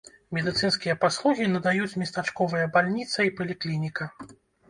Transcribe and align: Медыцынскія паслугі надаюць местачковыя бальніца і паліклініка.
Медыцынскія 0.35 0.95
паслугі 1.03 1.45
надаюць 1.55 1.99
местачковыя 2.03 2.71
бальніца 2.77 3.19
і 3.31 3.35
паліклініка. 3.41 4.09